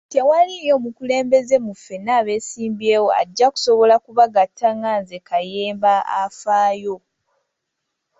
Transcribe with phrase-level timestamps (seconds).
[0.13, 6.95] Tewaliiyo mukulembeze mu ffenna abeesimbyewo ajja kusobola ku bagatta nga nze Kayemba afaayo.